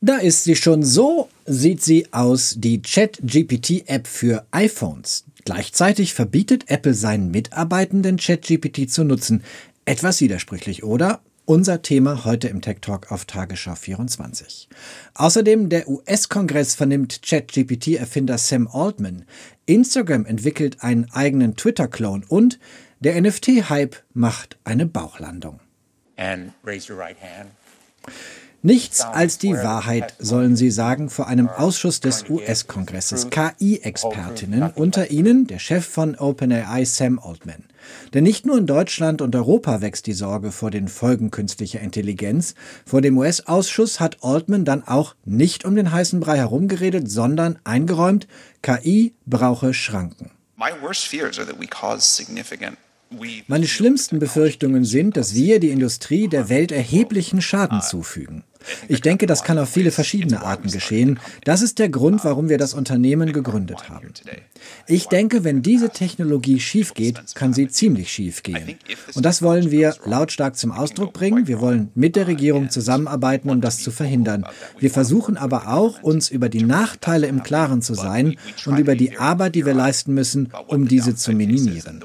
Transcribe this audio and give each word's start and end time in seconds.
Da 0.00 0.18
ist 0.18 0.44
sie 0.44 0.54
schon 0.54 0.84
so, 0.84 1.28
sieht 1.44 1.82
sie 1.82 2.06
aus, 2.12 2.54
die 2.56 2.80
ChatGPT-App 2.80 4.06
für 4.06 4.46
iPhones. 4.52 5.24
Gleichzeitig 5.44 6.14
verbietet 6.14 6.70
Apple 6.70 6.94
seinen 6.94 7.32
Mitarbeitenden 7.32 8.16
ChatGPT 8.16 8.88
zu 8.88 9.02
nutzen. 9.02 9.42
Etwas 9.86 10.20
widersprüchlich, 10.20 10.84
oder? 10.84 11.20
Unser 11.46 11.82
Thema 11.82 12.24
heute 12.24 12.46
im 12.46 12.60
Tech 12.60 12.76
Talk 12.80 13.10
auf 13.10 13.24
Tagesschau 13.24 13.74
24. 13.74 14.68
Außerdem 15.14 15.68
der 15.68 15.88
US-Kongress 15.88 16.76
vernimmt 16.76 17.22
ChatGPT-Erfinder 17.22 18.38
Sam 18.38 18.68
Altman. 18.68 19.24
Instagram 19.66 20.26
entwickelt 20.26 20.76
einen 20.80 21.10
eigenen 21.10 21.56
Twitter-Clone 21.56 22.24
und 22.28 22.60
der 23.00 23.20
NFT-Hype 23.20 23.96
macht 24.14 24.58
eine 24.62 24.86
Bauchlandung. 24.86 25.58
And 26.16 26.52
raise 26.64 26.88
your 26.88 27.00
right 27.00 27.16
hand. 27.20 27.50
Nichts 28.62 29.02
als 29.02 29.38
die 29.38 29.54
Wahrheit, 29.54 30.14
sollen 30.18 30.56
sie 30.56 30.72
sagen 30.72 31.10
vor 31.10 31.28
einem 31.28 31.48
Ausschuss 31.48 32.00
des 32.00 32.28
US-Kongresses. 32.28 33.30
KI-Expertinnen, 33.30 34.72
unter 34.74 35.12
ihnen 35.12 35.46
der 35.46 35.60
Chef 35.60 35.86
von 35.86 36.16
OpenAI 36.16 36.84
Sam 36.84 37.20
Altman. 37.20 37.62
Denn 38.14 38.24
nicht 38.24 38.46
nur 38.46 38.58
in 38.58 38.66
Deutschland 38.66 39.22
und 39.22 39.36
Europa 39.36 39.80
wächst 39.80 40.08
die 40.08 40.12
Sorge 40.12 40.50
vor 40.50 40.72
den 40.72 40.88
Folgen 40.88 41.30
künstlicher 41.30 41.78
Intelligenz. 41.78 42.56
Vor 42.84 43.00
dem 43.00 43.16
US-Ausschuss 43.16 44.00
hat 44.00 44.18
Altman 44.22 44.64
dann 44.64 44.82
auch 44.82 45.14
nicht 45.24 45.64
um 45.64 45.76
den 45.76 45.92
heißen 45.92 46.18
Brei 46.18 46.38
herumgeredet, 46.38 47.08
sondern 47.08 47.60
eingeräumt, 47.62 48.26
KI 48.62 49.14
brauche 49.24 49.72
Schranken. 49.72 50.32
My 50.56 50.72
worst 50.82 51.06
fears 51.06 51.38
are 51.38 51.46
that 51.46 51.60
we 51.60 51.68
cause 51.68 52.02
significant 52.02 52.76
meine 53.46 53.66
schlimmsten 53.66 54.18
Befürchtungen 54.18 54.84
sind, 54.84 55.16
dass 55.16 55.34
wir 55.34 55.60
die 55.60 55.70
Industrie 55.70 56.28
der 56.28 56.48
Welt 56.48 56.72
erheblichen 56.72 57.40
Schaden 57.40 57.80
zufügen. 57.80 58.44
Ich 58.88 59.00
denke, 59.00 59.26
das 59.26 59.44
kann 59.44 59.58
auf 59.58 59.68
viele 59.68 59.90
verschiedene 59.90 60.42
Arten 60.42 60.70
geschehen. 60.70 61.20
Das 61.44 61.62
ist 61.62 61.78
der 61.78 61.88
Grund, 61.88 62.24
warum 62.24 62.48
wir 62.48 62.58
das 62.58 62.74
Unternehmen 62.74 63.32
gegründet 63.32 63.88
haben. 63.88 64.12
Ich 64.86 65.06
denke, 65.06 65.44
wenn 65.44 65.62
diese 65.62 65.90
Technologie 65.90 66.60
schief 66.60 66.94
geht, 66.94 67.34
kann 67.34 67.52
sie 67.52 67.68
ziemlich 67.68 68.12
schief 68.12 68.42
gehen. 68.42 68.78
Und 69.14 69.24
das 69.24 69.42
wollen 69.42 69.70
wir 69.70 69.94
lautstark 70.04 70.56
zum 70.56 70.72
Ausdruck 70.72 71.12
bringen. 71.12 71.46
Wir 71.46 71.60
wollen 71.60 71.90
mit 71.94 72.16
der 72.16 72.26
Regierung 72.26 72.70
zusammenarbeiten, 72.70 73.50
um 73.50 73.60
das 73.60 73.78
zu 73.78 73.90
verhindern. 73.90 74.44
Wir 74.78 74.90
versuchen 74.90 75.36
aber 75.36 75.68
auch, 75.68 76.02
uns 76.02 76.30
über 76.30 76.48
die 76.48 76.62
Nachteile 76.62 77.26
im 77.26 77.42
Klaren 77.42 77.82
zu 77.82 77.94
sein 77.94 78.36
und 78.66 78.78
über 78.78 78.94
die 78.94 79.18
Arbeit, 79.18 79.54
die 79.54 79.64
wir 79.64 79.74
leisten 79.74 80.14
müssen, 80.14 80.52
um 80.66 80.88
diese 80.88 81.14
zu 81.14 81.32
minimieren. 81.32 82.04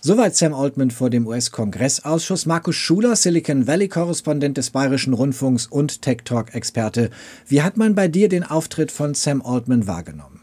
Soweit 0.00 0.36
Sam 0.36 0.54
Altman 0.54 0.90
vor 0.90 1.10
dem 1.10 1.26
US-Kongressausschuss. 1.26 2.46
Markus 2.46 2.76
Schuler, 2.76 3.16
Silicon 3.16 3.66
Valley-Korrespondent 3.66 4.47
des 4.54 4.70
Bayerischen 4.70 5.14
Rundfunks 5.14 5.66
und 5.66 6.02
Tech 6.02 6.18
Talk-Experte. 6.24 7.10
Wie 7.46 7.62
hat 7.62 7.76
man 7.76 7.94
bei 7.94 8.08
dir 8.08 8.28
den 8.28 8.44
Auftritt 8.44 8.92
von 8.92 9.14
Sam 9.14 9.42
Altman 9.42 9.86
wahrgenommen? 9.86 10.40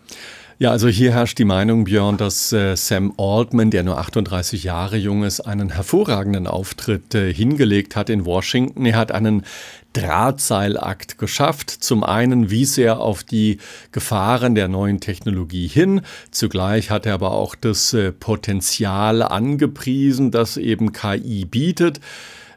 Ja, 0.58 0.72
also 0.72 0.88
hier 0.88 1.12
herrscht 1.12 1.38
die 1.38 1.44
Meinung, 1.44 1.84
Björn, 1.84 2.16
dass 2.16 2.54
äh, 2.54 2.78
Sam 2.78 3.14
Altman, 3.18 3.72
der 3.72 3.84
nur 3.84 3.98
38 3.98 4.64
Jahre 4.64 4.96
jung 4.96 5.24
ist, 5.24 5.42
einen 5.42 5.70
hervorragenden 5.70 6.48
Auftritt 6.48 7.14
äh, 7.14 7.34
hingelegt 7.34 7.98
hat 7.98 8.10
in 8.10 8.24
Washington. 8.24 8.86
Er 8.86 8.96
hat 8.96 9.12
einen 9.12 9.44
Drahtseilakt 9.92 11.18
geschafft. 11.18 11.72
Zum 11.72 12.06
einen 12.06 12.52
wies 12.52 12.78
er 12.78 13.02
auf 13.02 13.26
die 13.26 13.58
Gefahren 13.92 14.56
der 14.56 14.70
neuen 14.70 15.02
Technologie 15.02 15.68
hin. 15.68 16.00
Zugleich 16.32 16.90
hat 16.90 17.06
er 17.06 17.16
aber 17.16 17.32
auch 17.32 17.56
das 17.56 17.94
äh, 17.94 18.14
Potenzial 18.14 19.24
angepriesen, 19.24 20.32
das 20.32 20.56
eben 20.56 20.94
KI 20.94 21.44
bietet. 21.44 22.00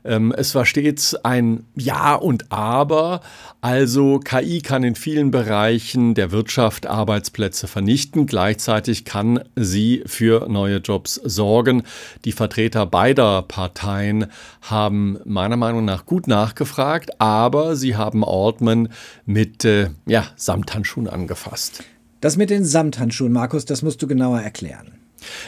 Ähm, 0.08 0.32
es 0.36 0.54
war 0.54 0.64
stets 0.64 1.14
ein 1.14 1.64
Ja 1.76 2.14
und 2.14 2.50
Aber. 2.50 3.20
Also 3.60 4.18
KI 4.18 4.62
kann 4.62 4.82
in 4.82 4.94
vielen 4.94 5.30
Bereichen 5.30 6.14
der 6.14 6.32
Wirtschaft 6.32 6.86
Arbeitsplätze 6.86 7.68
vernichten. 7.68 8.26
Gleichzeitig 8.26 9.04
kann 9.04 9.44
sie 9.54 10.02
für 10.06 10.48
neue 10.48 10.78
Jobs 10.78 11.16
sorgen. 11.16 11.82
Die 12.24 12.32
Vertreter 12.32 12.86
beider 12.86 13.42
Parteien 13.42 14.26
haben 14.62 15.18
meiner 15.24 15.56
Meinung 15.56 15.84
nach 15.84 16.06
gut 16.06 16.26
nachgefragt, 16.26 17.20
aber 17.20 17.76
sie 17.76 17.96
haben 17.96 18.24
Altman 18.24 18.88
mit 19.26 19.64
äh, 19.66 19.90
ja, 20.06 20.24
Samthandschuhen 20.36 21.08
angefasst. 21.08 21.84
Das 22.20 22.36
mit 22.36 22.50
den 22.50 22.64
Samthandschuhen, 22.64 23.32
Markus, 23.32 23.66
das 23.66 23.82
musst 23.82 24.00
du 24.02 24.06
genauer 24.06 24.40
erklären. 24.40 24.92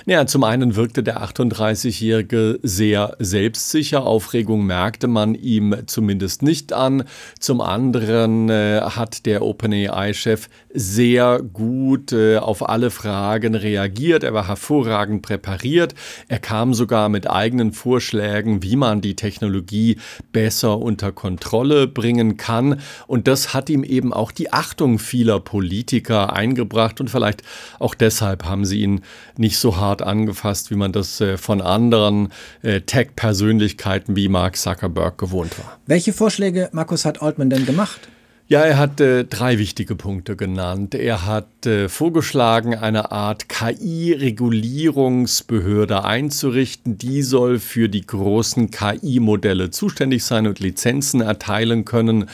Ja, 0.07 0.27
zum 0.27 0.45
einen 0.45 0.77
wirkte 0.77 1.03
der 1.03 1.23
38-Jährige 1.23 2.59
sehr 2.63 3.17
selbstsicher. 3.19 4.07
Aufregung 4.07 4.67
merkte 4.67 5.07
man 5.07 5.35
ihm 5.35 5.75
zumindest 5.87 6.43
nicht 6.43 6.73
an. 6.73 7.05
Zum 7.39 7.61
anderen 7.61 8.49
äh, 8.49 8.81
hat 8.83 9.27
der 9.27 9.43
OpenAI-Chef 9.43 10.49
sehr 10.73 11.41
gut 11.41 12.13
äh, 12.13 12.39
auf 12.39 12.69
alle 12.69 12.91
Fragen 12.91 13.55
reagiert. 13.55 14.25
Er 14.25 14.35
war 14.35 14.47
hervorragend 14.47 15.23
präpariert. 15.23 15.95
Er 16.29 16.39
kam 16.39 16.75
sogar 16.75 17.09
mit 17.09 17.29
eigenen 17.29 17.73
Vorschlägen, 17.73 18.63
wie 18.63 18.77
man 18.77 19.01
die 19.01 19.17
Technologie 19.17 19.99
besser 20.33 20.79
unter 20.79 21.13
Kontrolle 21.13 21.87
bringen 21.87 22.37
kann. 22.37 22.81
Und 23.07 23.27
das 23.27 23.55
hat 23.55 23.71
ihm 23.71 23.85
eben 23.85 24.13
auch 24.13 24.33
die 24.33 24.53
Achtung 24.53 24.99
vieler 24.99 25.41
Politiker 25.41 26.33
eingebracht. 26.33 27.01
Und 27.01 27.11
vielleicht 27.11 27.43
auch 27.79 27.95
deshalb 27.95 28.45
haben 28.45 28.65
sie 28.65 28.81
ihn 28.81 29.03
nicht 29.37 29.59
so 29.61 29.77
hart 29.77 30.03
angefasst, 30.03 30.71
wie 30.71 30.77
man 30.77 30.93
das 30.93 31.21
äh, 31.21 31.37
von 31.37 31.61
anderen 31.61 32.33
äh, 32.63 32.81
Tech-Persönlichkeiten 32.81 34.17
wie 34.17 34.29
Mark 34.29 34.57
Zuckerberg 34.57 35.19
gewohnt 35.19 35.59
war. 35.59 35.79
Welche 35.87 36.13
Vorschläge, 36.13 36.69
Markus, 36.73 37.05
hat 37.05 37.23
Altman 37.23 37.51
denn 37.51 37.67
gemacht? 37.67 38.09
Ja, 38.51 38.61
er 38.63 38.79
hat 38.79 39.01
äh, 39.01 39.25
drei 39.25 39.59
wichtige 39.59 39.95
Punkte 39.95 40.35
genannt. 40.35 40.97
Er 40.97 41.25
hat 41.25 41.67
äh, 41.67 41.89
vorgeschlagen, 41.89 42.75
eine 42.75 43.13
Art 43.13 43.49
KI-Regulierungsbehörde 43.49 46.03
einzurichten. 46.03 46.99
Die 46.99 47.23
soll 47.23 47.61
für 47.61 47.89
die 47.89 48.05
großen 48.05 48.73
KI-Modelle 48.73 49.71
zuständig 49.71 50.25
sein 50.25 50.49
und 50.49 50.59
Lizenzen 50.59 51.21
erteilen 51.21 51.85
können. 51.85 52.29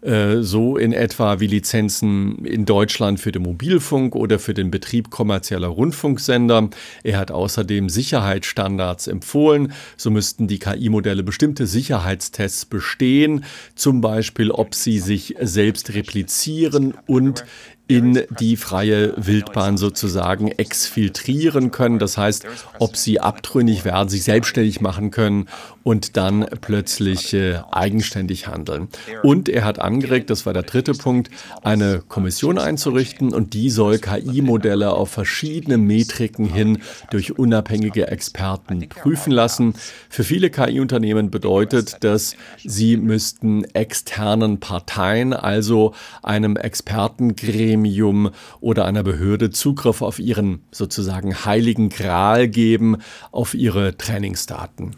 Äh, 0.00 0.42
so 0.42 0.76
in 0.76 0.92
etwa 0.92 1.40
wie 1.40 1.48
Lizenzen 1.48 2.44
in 2.44 2.64
Deutschland 2.64 3.18
für 3.18 3.32
den 3.32 3.42
Mobilfunk 3.42 4.14
oder 4.14 4.38
für 4.38 4.54
den 4.54 4.70
Betrieb 4.70 5.10
kommerzieller 5.10 5.68
Rundfunksender. 5.68 6.70
Er 7.02 7.18
hat 7.18 7.30
außerdem 7.30 7.88
Sicherheitsstandards 7.88 9.08
empfohlen. 9.08 9.72
So 9.96 10.10
müssten 10.10 10.46
die 10.46 10.60
KI-Modelle 10.60 11.24
bestimmte 11.24 11.66
Sicherheitstests 11.66 12.66
bestehen, 12.66 13.44
zum 13.74 14.00
Beispiel 14.00 14.50
ob 14.50 14.74
sie 14.74 15.00
sich 15.00 15.34
selbst 15.40 15.94
replizieren 15.94 16.94
und 17.06 17.44
in 17.88 18.22
die 18.38 18.56
freie 18.56 19.14
Wildbahn 19.16 19.78
sozusagen 19.78 20.48
exfiltrieren 20.48 21.70
können. 21.70 21.98
Das 21.98 22.18
heißt, 22.18 22.44
ob 22.78 22.96
sie 22.96 23.18
abtrünnig 23.18 23.86
werden, 23.86 24.10
sich 24.10 24.24
selbstständig 24.24 24.82
machen 24.82 25.10
können 25.10 25.46
und 25.84 26.18
dann 26.18 26.44
plötzlich 26.60 27.32
äh, 27.32 27.60
eigenständig 27.72 28.46
handeln. 28.46 28.88
Und 29.22 29.48
er 29.48 29.64
hat 29.64 29.78
angeregt, 29.78 30.28
das 30.28 30.44
war 30.44 30.52
der 30.52 30.64
dritte 30.64 30.92
Punkt, 30.92 31.30
eine 31.62 32.02
Kommission 32.06 32.58
einzurichten 32.58 33.32
und 33.32 33.54
die 33.54 33.70
soll 33.70 33.98
KI-Modelle 33.98 34.92
auf 34.92 35.08
verschiedene 35.08 35.78
Metriken 35.78 36.44
hin 36.44 36.82
durch 37.10 37.38
unabhängige 37.38 38.08
Experten 38.08 38.86
prüfen 38.90 39.30
lassen. 39.30 39.72
Für 40.10 40.24
viele 40.24 40.50
KI-Unternehmen 40.50 41.30
bedeutet 41.30 41.96
das, 42.00 42.36
sie 42.62 42.98
müssten 42.98 43.64
externen 43.72 44.60
Parteien, 44.60 45.32
also 45.32 45.94
einem 46.22 46.56
Expertengremium, 46.56 47.77
Gremium 47.78 48.30
oder 48.60 48.84
einer 48.84 49.02
Behörde 49.02 49.50
Zugriff 49.50 50.02
auf 50.02 50.18
ihren 50.18 50.60
sozusagen 50.70 51.44
heiligen 51.44 51.88
Gral 51.88 52.48
geben, 52.48 52.96
auf 53.30 53.54
ihre 53.54 53.96
Trainingsdaten. 53.96 54.92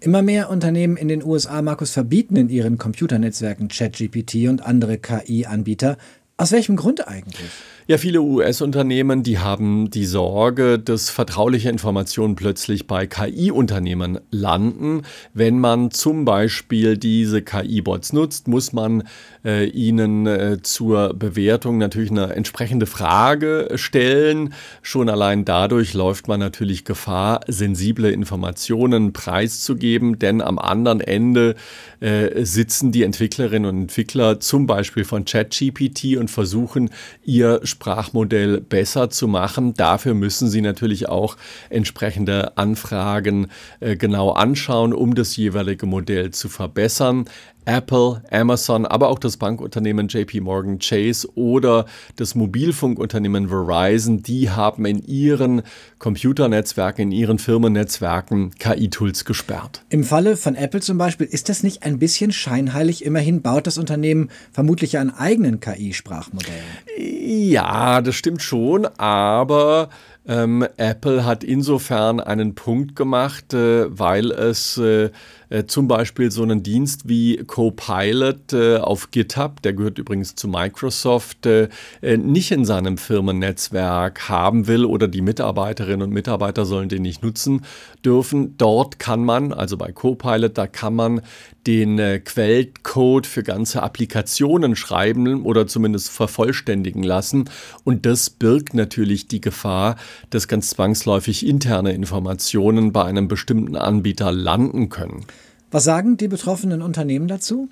Immer 0.00 0.22
mehr 0.22 0.50
Unternehmen 0.50 0.96
in 0.96 1.08
den 1.08 1.24
USA, 1.24 1.60
Markus, 1.60 1.90
verbieten 1.90 2.36
in 2.36 2.48
ihren 2.48 2.78
Computernetzwerken 2.78 3.68
ChatGPT 3.68 4.48
und 4.48 4.64
andere 4.64 4.98
KI-Anbieter. 4.98 5.96
Aus 6.36 6.52
welchem 6.52 6.76
Grund 6.76 7.08
eigentlich? 7.08 7.50
Ja, 7.90 7.96
viele 7.96 8.20
US-Unternehmen, 8.20 9.22
die 9.22 9.38
haben 9.38 9.88
die 9.88 10.04
Sorge, 10.04 10.78
dass 10.78 11.08
vertrauliche 11.08 11.70
Informationen 11.70 12.34
plötzlich 12.34 12.86
bei 12.86 13.06
KI-Unternehmen 13.06 14.20
landen. 14.30 15.04
Wenn 15.32 15.58
man 15.58 15.90
zum 15.90 16.26
Beispiel 16.26 16.98
diese 16.98 17.40
KI-Bots 17.40 18.12
nutzt, 18.12 18.46
muss 18.46 18.74
man 18.74 19.04
äh, 19.42 19.64
ihnen 19.70 20.26
äh, 20.26 20.58
zur 20.60 21.14
Bewertung 21.14 21.78
natürlich 21.78 22.10
eine 22.10 22.34
entsprechende 22.34 22.84
Frage 22.84 23.70
stellen. 23.76 24.52
Schon 24.82 25.08
allein 25.08 25.46
dadurch 25.46 25.94
läuft 25.94 26.28
man 26.28 26.40
natürlich 26.40 26.84
Gefahr, 26.84 27.40
sensible 27.46 28.10
Informationen 28.10 29.14
preiszugeben, 29.14 30.18
denn 30.18 30.42
am 30.42 30.58
anderen 30.58 31.00
Ende 31.00 31.54
äh, 32.00 32.44
sitzen 32.44 32.92
die 32.92 33.02
Entwicklerinnen 33.02 33.66
und 33.66 33.80
Entwickler 33.80 34.40
zum 34.40 34.66
Beispiel 34.66 35.04
von 35.04 35.24
ChatGPT 35.24 36.18
und 36.18 36.30
versuchen, 36.30 36.90
ihr 37.24 37.60
Sprachmodell 37.78 38.60
besser 38.60 39.08
zu 39.08 39.28
machen. 39.28 39.74
Dafür 39.74 40.14
müssen 40.14 40.48
Sie 40.48 40.60
natürlich 40.60 41.08
auch 41.08 41.36
entsprechende 41.70 42.58
Anfragen 42.58 43.50
äh, 43.78 43.94
genau 43.94 44.30
anschauen, 44.32 44.92
um 44.92 45.14
das 45.14 45.36
jeweilige 45.36 45.86
Modell 45.86 46.32
zu 46.32 46.48
verbessern. 46.48 47.26
Apple, 47.68 48.22
Amazon, 48.30 48.86
aber 48.86 49.08
auch 49.08 49.18
das 49.18 49.36
Bankunternehmen 49.36 50.08
JP 50.08 50.40
Morgan 50.40 50.78
Chase 50.78 51.28
oder 51.34 51.84
das 52.16 52.34
Mobilfunkunternehmen 52.34 53.48
Verizon, 53.48 54.22
die 54.22 54.48
haben 54.48 54.86
in 54.86 55.02
ihren 55.06 55.60
Computernetzwerken, 55.98 57.02
in 57.02 57.12
ihren 57.12 57.38
Firmennetzwerken 57.38 58.52
KI-Tools 58.58 59.26
gesperrt. 59.26 59.84
Im 59.90 60.02
Falle 60.02 60.38
von 60.38 60.54
Apple 60.54 60.80
zum 60.80 60.96
Beispiel 60.96 61.26
ist 61.26 61.50
das 61.50 61.62
nicht 61.62 61.82
ein 61.82 61.98
bisschen 61.98 62.32
scheinheilig? 62.32 63.04
Immerhin 63.04 63.42
baut 63.42 63.66
das 63.66 63.76
Unternehmen 63.76 64.30
vermutlich 64.50 64.96
einen 64.96 65.10
eigenen 65.10 65.60
KI-Sprachmodell. 65.60 66.54
Ja, 66.96 68.00
das 68.00 68.14
stimmt 68.14 68.40
schon, 68.40 68.86
aber 68.96 69.90
ähm, 70.28 70.66
Apple 70.76 71.24
hat 71.24 71.42
insofern 71.42 72.20
einen 72.20 72.54
Punkt 72.54 72.94
gemacht, 72.96 73.54
äh, 73.54 73.86
weil 73.98 74.30
es 74.30 74.76
äh, 74.76 75.10
äh, 75.48 75.64
zum 75.66 75.88
Beispiel 75.88 76.30
so 76.30 76.42
einen 76.42 76.62
Dienst 76.62 77.08
wie 77.08 77.38
Copilot 77.58 78.52
äh, 78.52 78.76
auf 78.76 79.10
GitHub, 79.10 79.60
der 79.62 79.72
gehört 79.72 79.98
übrigens 79.98 80.36
zu 80.36 80.46
Microsoft, 80.46 81.44
äh, 81.44 81.68
äh, 82.02 82.16
nicht 82.16 82.52
in 82.52 82.64
seinem 82.64 82.98
Firmennetzwerk 82.98 84.28
haben 84.28 84.68
will 84.68 84.84
oder 84.84 85.08
die 85.08 85.22
Mitarbeiterinnen 85.22 86.02
und 86.02 86.14
Mitarbeiter 86.14 86.64
sollen 86.64 86.88
den 86.88 87.02
nicht 87.02 87.24
nutzen 87.24 87.64
dürfen. 88.04 88.56
Dort 88.58 89.00
kann 89.00 89.24
man, 89.24 89.52
also 89.52 89.76
bei 89.76 89.90
Copilot, 89.90 90.56
da 90.56 90.68
kann 90.68 90.94
man 90.94 91.20
den 91.66 91.98
äh, 91.98 92.20
Quellcode 92.20 93.26
für 93.26 93.42
ganze 93.42 93.82
Applikationen 93.82 94.76
schreiben 94.76 95.42
oder 95.42 95.66
zumindest 95.66 96.10
vervollständigen 96.10 97.02
lassen. 97.02 97.50
Und 97.82 98.06
das 98.06 98.30
birgt 98.30 98.74
natürlich 98.74 99.26
die 99.26 99.40
Gefahr, 99.40 99.96
dass 100.30 100.46
ganz 100.46 100.70
zwangsläufig 100.70 101.44
interne 101.44 101.90
Informationen 101.90 102.92
bei 102.92 103.02
einem 103.02 103.26
bestimmten 103.26 103.74
Anbieter 103.74 104.30
landen 104.30 104.90
können. 104.90 105.26
Was 105.70 105.84
sagen 105.84 106.16
die 106.16 106.28
betroffenen 106.28 106.82
Unternehmen 106.82 107.28
dazu? 107.28 107.68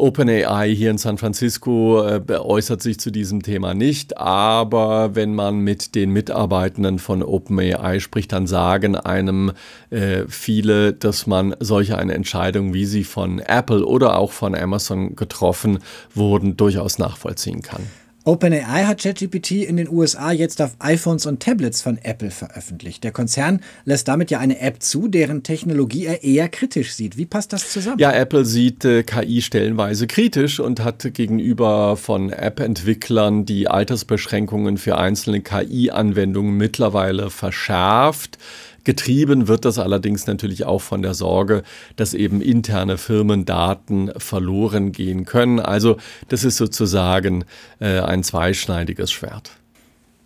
OpenAI 0.00 0.74
hier 0.74 0.90
in 0.90 0.98
San 0.98 1.18
Francisco 1.18 2.02
äh, 2.02 2.22
äußert 2.30 2.80
sich 2.80 2.98
zu 2.98 3.10
diesem 3.10 3.42
Thema 3.42 3.74
nicht, 3.74 4.16
aber 4.16 5.14
wenn 5.14 5.34
man 5.34 5.58
mit 5.58 5.94
den 5.94 6.10
Mitarbeitenden 6.10 6.98
von 6.98 7.22
OpenAI 7.22 8.00
spricht, 8.00 8.32
dann 8.32 8.46
sagen 8.46 8.96
einem 8.96 9.52
äh, 9.90 10.22
viele, 10.26 10.94
dass 10.94 11.26
man 11.26 11.54
solche 11.60 11.98
eine 11.98 12.14
Entscheidung, 12.14 12.72
wie 12.72 12.86
sie 12.86 13.04
von 13.04 13.40
Apple 13.40 13.84
oder 13.84 14.18
auch 14.18 14.32
von 14.32 14.54
Amazon 14.54 15.16
getroffen 15.16 15.80
wurden, 16.14 16.56
durchaus 16.56 16.98
nachvollziehen 16.98 17.60
kann. 17.60 17.82
OpenAI 18.24 18.84
hat 18.84 19.00
ChatGPT 19.00 19.52
in 19.64 19.78
den 19.78 19.88
USA 19.88 20.30
jetzt 20.30 20.60
auf 20.60 20.76
iPhones 20.78 21.24
und 21.24 21.42
Tablets 21.42 21.80
von 21.80 21.96
Apple 21.96 22.30
veröffentlicht. 22.30 23.02
Der 23.02 23.12
Konzern 23.12 23.60
lässt 23.86 24.08
damit 24.08 24.30
ja 24.30 24.38
eine 24.38 24.60
App 24.60 24.82
zu, 24.82 25.08
deren 25.08 25.42
Technologie 25.42 26.04
er 26.04 26.22
eher 26.22 26.50
kritisch 26.50 26.92
sieht. 26.92 27.16
Wie 27.16 27.24
passt 27.24 27.54
das 27.54 27.72
zusammen? 27.72 27.98
Ja, 27.98 28.12
Apple 28.12 28.44
sieht 28.44 28.84
äh, 28.84 29.04
KI 29.04 29.40
stellenweise 29.40 30.06
kritisch 30.06 30.60
und 30.60 30.84
hat 30.84 31.14
gegenüber 31.14 31.96
von 31.96 32.28
App-Entwicklern 32.28 33.46
die 33.46 33.68
Altersbeschränkungen 33.68 34.76
für 34.76 34.98
einzelne 34.98 35.40
KI-Anwendungen 35.40 36.58
mittlerweile 36.58 37.30
verschärft. 37.30 38.36
Getrieben 38.84 39.48
wird 39.48 39.64
das 39.64 39.78
allerdings 39.78 40.26
natürlich 40.26 40.64
auch 40.64 40.80
von 40.80 41.02
der 41.02 41.14
Sorge, 41.14 41.62
dass 41.96 42.14
eben 42.14 42.40
interne 42.40 42.98
Firmendaten 42.98 44.12
verloren 44.16 44.92
gehen 44.92 45.24
können. 45.24 45.60
Also 45.60 45.96
das 46.28 46.44
ist 46.44 46.56
sozusagen 46.56 47.44
äh, 47.78 48.00
ein 48.00 48.22
zweischneidiges 48.22 49.12
Schwert. 49.12 49.52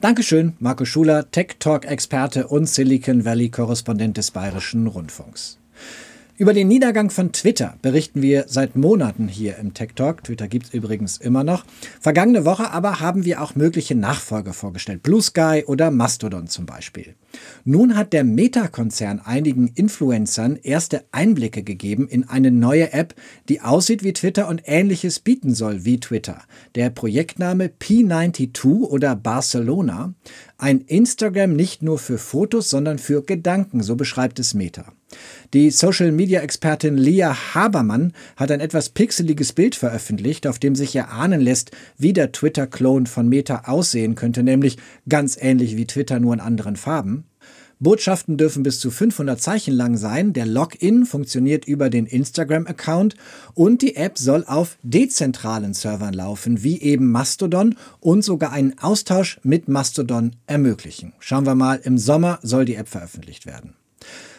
Dankeschön, 0.00 0.52
Marco 0.58 0.84
Schuler, 0.84 1.30
Tech 1.30 1.56
Talk-Experte 1.58 2.46
und 2.46 2.68
Silicon 2.68 3.24
Valley-Korrespondent 3.24 4.16
des 4.18 4.32
Bayerischen 4.32 4.86
Rundfunks. 4.86 5.58
Über 6.36 6.52
den 6.52 6.66
Niedergang 6.66 7.10
von 7.10 7.30
Twitter 7.30 7.78
berichten 7.80 8.20
wir 8.20 8.46
seit 8.48 8.74
Monaten 8.74 9.28
hier 9.28 9.56
im 9.58 9.72
Tech 9.72 9.90
Talk. 9.94 10.24
Twitter 10.24 10.48
gibt 10.48 10.66
es 10.66 10.74
übrigens 10.74 11.16
immer 11.16 11.44
noch. 11.44 11.64
Vergangene 12.00 12.44
Woche 12.44 12.72
aber 12.72 12.98
haben 12.98 13.24
wir 13.24 13.40
auch 13.40 13.54
mögliche 13.54 13.94
Nachfolger 13.94 14.52
vorgestellt. 14.52 15.04
Blue 15.04 15.22
Sky 15.22 15.62
oder 15.64 15.92
Mastodon 15.92 16.48
zum 16.48 16.66
Beispiel. 16.66 17.14
Nun 17.64 17.94
hat 17.94 18.12
der 18.12 18.24
Meta-Konzern 18.24 19.20
einigen 19.24 19.68
Influencern 19.68 20.56
erste 20.60 21.04
Einblicke 21.12 21.62
gegeben 21.62 22.08
in 22.08 22.28
eine 22.28 22.50
neue 22.50 22.92
App, 22.92 23.14
die 23.48 23.60
aussieht 23.60 24.02
wie 24.02 24.12
Twitter 24.12 24.48
und 24.48 24.62
ähnliches 24.64 25.20
bieten 25.20 25.54
soll 25.54 25.84
wie 25.84 26.00
Twitter. 26.00 26.42
Der 26.74 26.90
Projektname 26.90 27.70
P92 27.80 28.80
oder 28.80 29.14
Barcelona. 29.14 30.14
Ein 30.56 30.82
Instagram 30.82 31.54
nicht 31.54 31.82
nur 31.82 31.98
für 31.98 32.16
Fotos, 32.16 32.70
sondern 32.70 32.98
für 32.98 33.22
Gedanken, 33.22 33.82
so 33.82 33.96
beschreibt 33.96 34.38
es 34.38 34.54
Meta. 34.54 34.92
Die 35.52 35.70
Social-Media-Expertin 35.70 36.96
Lia 36.96 37.54
Habermann 37.54 38.12
hat 38.36 38.52
ein 38.52 38.60
etwas 38.60 38.88
pixeliges 38.88 39.52
Bild 39.52 39.74
veröffentlicht, 39.74 40.46
auf 40.46 40.60
dem 40.60 40.76
sich 40.76 40.94
erahnen 40.94 41.40
lässt, 41.40 41.72
wie 41.98 42.12
der 42.12 42.30
Twitter-Clone 42.30 43.06
von 43.06 43.28
Meta 43.28 43.62
aussehen 43.66 44.14
könnte, 44.14 44.44
nämlich 44.44 44.78
ganz 45.08 45.36
ähnlich 45.40 45.76
wie 45.76 45.86
Twitter, 45.86 46.20
nur 46.20 46.34
in 46.34 46.40
anderen 46.40 46.76
Farben. 46.76 47.24
Botschaften 47.80 48.36
dürfen 48.36 48.62
bis 48.62 48.80
zu 48.80 48.90
500 48.90 49.40
Zeichen 49.40 49.74
lang 49.74 49.96
sein. 49.96 50.32
Der 50.32 50.46
Login 50.46 51.06
funktioniert 51.06 51.66
über 51.66 51.90
den 51.90 52.06
Instagram-Account 52.06 53.16
und 53.54 53.82
die 53.82 53.96
App 53.96 54.18
soll 54.18 54.44
auf 54.46 54.76
dezentralen 54.82 55.74
Servern 55.74 56.14
laufen, 56.14 56.62
wie 56.62 56.80
eben 56.80 57.10
Mastodon 57.10 57.76
und 58.00 58.22
sogar 58.22 58.52
einen 58.52 58.78
Austausch 58.78 59.40
mit 59.42 59.68
Mastodon 59.68 60.36
ermöglichen. 60.46 61.12
Schauen 61.18 61.46
wir 61.46 61.54
mal, 61.54 61.80
im 61.82 61.98
Sommer 61.98 62.38
soll 62.42 62.64
die 62.64 62.76
App 62.76 62.88
veröffentlicht 62.88 63.46
werden. 63.46 63.74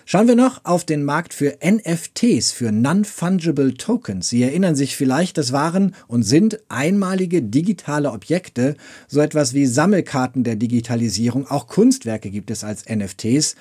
Schauen 0.08 0.28
wir 0.28 0.36
noch 0.36 0.64
auf 0.66 0.86
den 0.86 1.04
Markt 1.04 1.34
für 1.34 1.58
NFTs, 1.66 2.52
für 2.52 2.72
Non-Fungible 2.72 3.74
Tokens. 3.74 4.30
Sie 4.30 4.44
erinnern 4.44 4.76
sich 4.76 4.96
vielleicht, 4.96 5.36
das 5.40 5.52
waren 5.52 5.96
und 6.08 6.22
sind 6.22 6.60
einmalige 6.70 7.42
digitale 7.42 8.12
Objekte, 8.12 8.76
so 9.08 9.20
etwas 9.20 9.56
wie 9.56 9.66
Sammelkarten 9.66 10.44
der 10.44 10.58
Digitalisierung. 10.58 11.48
Auch 11.48 11.66
Kunstwerke 11.66 12.30
gibt 12.30 12.52
es 12.52 12.64
als 12.64 12.86
NFTs. 12.88 13.56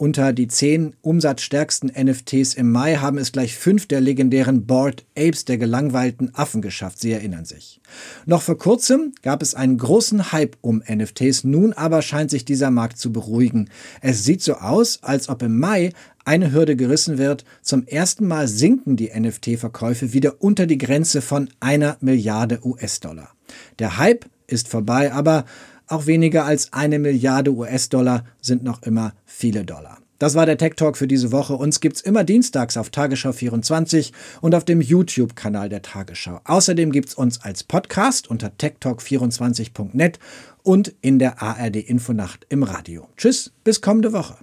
Unter 0.00 0.32
die 0.32 0.48
zehn 0.48 0.96
umsatzstärksten 1.02 1.92
NFTs 1.94 2.54
im 2.54 2.72
Mai 2.72 2.96
haben 2.96 3.18
es 3.18 3.32
gleich 3.32 3.54
fünf 3.54 3.84
der 3.86 4.00
legendären 4.00 4.64
Bored 4.64 5.04
Apes 5.14 5.44
der 5.44 5.58
gelangweilten 5.58 6.34
Affen 6.34 6.62
geschafft. 6.62 7.00
Sie 7.00 7.12
erinnern 7.12 7.44
sich. 7.44 7.82
Noch 8.24 8.40
vor 8.40 8.56
kurzem 8.56 9.12
gab 9.20 9.42
es 9.42 9.54
einen 9.54 9.76
großen 9.76 10.32
Hype 10.32 10.56
um 10.62 10.82
NFTs. 10.90 11.44
Nun 11.44 11.74
aber 11.74 12.00
scheint 12.00 12.30
sich 12.30 12.46
dieser 12.46 12.70
Markt 12.70 12.96
zu 12.96 13.12
beruhigen. 13.12 13.68
Es 14.00 14.24
sieht 14.24 14.40
so 14.40 14.54
aus, 14.54 15.00
als 15.02 15.28
ob 15.28 15.42
im 15.42 15.58
Mai 15.58 15.92
eine 16.24 16.50
Hürde 16.50 16.76
gerissen 16.76 17.18
wird. 17.18 17.44
Zum 17.60 17.86
ersten 17.86 18.26
Mal 18.26 18.48
sinken 18.48 18.96
die 18.96 19.10
NFT-Verkäufe 19.14 20.14
wieder 20.14 20.36
unter 20.42 20.66
die 20.66 20.78
Grenze 20.78 21.20
von 21.20 21.50
einer 21.60 21.98
Milliarde 22.00 22.64
US-Dollar. 22.64 23.34
Der 23.78 23.98
Hype 23.98 24.24
ist 24.46 24.68
vorbei, 24.68 25.12
aber 25.12 25.44
auch 25.90 26.06
weniger 26.06 26.44
als 26.44 26.72
eine 26.72 26.98
Milliarde 26.98 27.52
US-Dollar 27.52 28.24
sind 28.40 28.64
noch 28.64 28.82
immer 28.82 29.12
viele 29.24 29.64
Dollar. 29.64 29.98
Das 30.20 30.34
war 30.34 30.44
der 30.44 30.58
Tech 30.58 30.74
Talk 30.76 30.98
für 30.98 31.08
diese 31.08 31.32
Woche. 31.32 31.54
Uns 31.54 31.80
gibt's 31.80 32.02
immer 32.02 32.24
dienstags 32.24 32.76
auf 32.76 32.90
Tagesschau 32.90 33.32
24 33.32 34.12
und 34.42 34.54
auf 34.54 34.66
dem 34.66 34.82
YouTube-Kanal 34.82 35.70
der 35.70 35.80
Tagesschau. 35.80 36.40
Außerdem 36.44 36.92
gibt's 36.92 37.14
uns 37.14 37.40
als 37.40 37.64
Podcast 37.64 38.28
unter 38.28 38.48
techtalk24.net 38.48 40.18
und 40.62 40.94
in 41.00 41.18
der 41.18 41.40
ARD 41.42 41.76
Infonacht 41.76 42.44
im 42.50 42.64
Radio. 42.64 43.08
Tschüss, 43.16 43.50
bis 43.64 43.80
kommende 43.80 44.12
Woche. 44.12 44.36